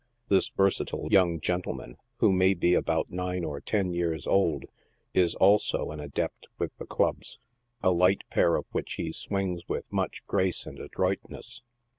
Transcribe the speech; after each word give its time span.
This 0.29 0.49
versatile 0.49 1.09
young 1.11 1.39
gentleman, 1.39 1.95
who 2.17 2.31
may 2.31 2.55
be 2.55 2.73
about 2.73 3.11
nine 3.11 3.43
or 3.45 3.61
ten 3.61 3.91
years 3.91 4.25
old, 4.25 4.65
is 5.13 5.35
also 5.35 5.91
an 5.91 5.99
adept 5.99 6.47
with 6.57 6.75
the 6.77 6.87
clubs, 6.87 7.37
a 7.83 7.91
light 7.91 8.23
pair 8.31 8.55
of 8.55 8.65
which 8.71 8.93
he 8.93 9.11
swings 9.11 9.61
with 9.69 9.85
much 9.93 10.25
grace 10.25 10.65
and 10.65 10.79
adroit 10.79 11.19
ness. 11.29 11.61